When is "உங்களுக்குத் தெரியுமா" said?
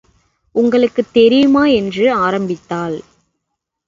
0.55-1.65